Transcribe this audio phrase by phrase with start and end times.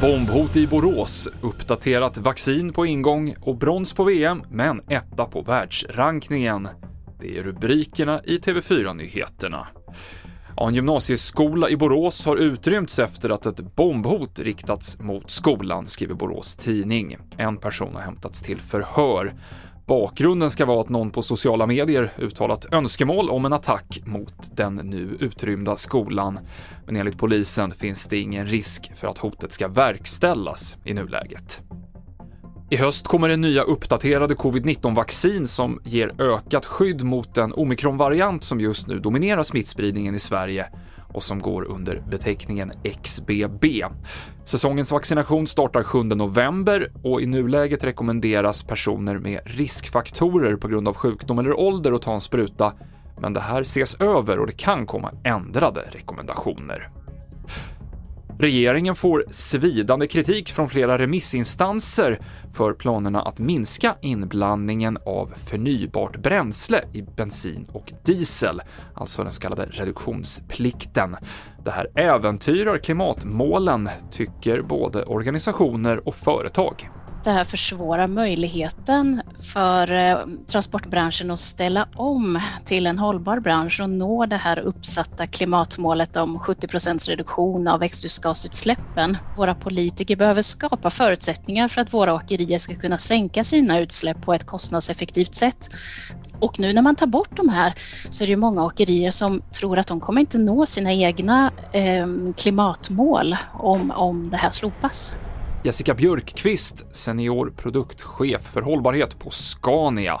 [0.00, 6.68] Bombhot i Borås, uppdaterat vaccin på ingång och brons på VM, men etta på världsrankningen.
[7.20, 9.66] Det är rubrikerna i TV4-nyheterna.
[10.56, 16.56] en gymnasieskola i Borås har utrymts efter att ett bombhot riktats mot skolan, skriver Borås
[16.56, 17.16] Tidning.
[17.36, 19.34] En person har hämtats till förhör.
[19.88, 24.74] Bakgrunden ska vara att någon på sociala medier uttalat önskemål om en attack mot den
[24.74, 26.38] nu utrymda skolan.
[26.86, 31.67] Men enligt polisen finns det ingen risk för att hotet ska verkställas i nuläget.
[32.70, 38.60] I höst kommer det nya uppdaterade covid-19-vaccin som ger ökat skydd mot den omikronvariant som
[38.60, 40.66] just nu dominerar smittspridningen i Sverige
[41.14, 43.64] och som går under beteckningen XBB.
[44.44, 50.96] Säsongens vaccination startar 7 november och i nuläget rekommenderas personer med riskfaktorer på grund av
[50.96, 52.72] sjukdom eller ålder att ta en spruta,
[53.20, 56.90] men det här ses över och det kan komma ändrade rekommendationer.
[58.40, 62.18] Regeringen får svidande kritik från flera remissinstanser
[62.52, 68.62] för planerna att minska inblandningen av förnybart bränsle i bensin och diesel,
[68.94, 71.16] alltså den så kallade reduktionsplikten.
[71.64, 76.90] Det här äventyrar klimatmålen, tycker både organisationer och företag
[77.24, 80.18] det här försvårar möjligheten för eh,
[80.52, 86.38] transportbranschen att ställa om till en hållbar bransch och nå det här uppsatta klimatmålet om
[86.38, 89.16] 70 procents reduktion av växthusgasutsläppen.
[89.34, 94.34] Våra politiker behöver skapa förutsättningar för att våra åkerier ska kunna sänka sina utsläpp på
[94.34, 95.68] ett kostnadseffektivt sätt.
[96.40, 97.74] Och nu när man tar bort de här
[98.10, 101.50] så är det ju många åkerier som tror att de kommer inte nå sina egna
[101.72, 105.14] eh, klimatmål om, om det här slopas.
[105.68, 110.20] Jessica Björkqvist, senior produktchef för hållbarhet på Scania.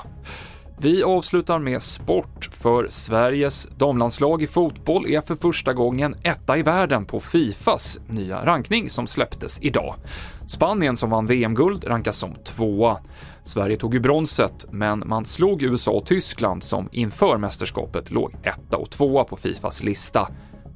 [0.78, 6.62] Vi avslutar med sport, för Sveriges damlandslag i fotboll är för första gången etta i
[6.62, 9.94] världen på Fifas nya rankning som släpptes idag.
[10.46, 12.98] Spanien som vann VM-guld rankas som tvåa.
[13.42, 18.76] Sverige tog ju bronset, men man slog USA och Tyskland som inför mästerskapet låg etta
[18.76, 20.28] och tvåa på Fifas lista.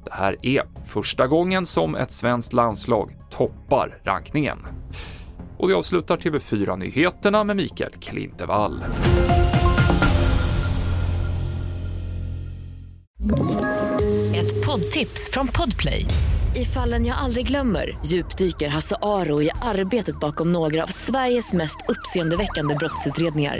[0.05, 4.57] Det här är första gången som ett svenskt landslag toppar rankningen.
[5.57, 8.83] Och det avslutar TV4-nyheterna med Mikael Klintevall.
[14.35, 16.05] Ett poddtips från Podplay.
[16.55, 21.77] I fallen jag aldrig glömmer djupdyker Hasse Aro i arbetet bakom några av Sveriges mest
[21.87, 23.59] uppseendeväckande brottsutredningar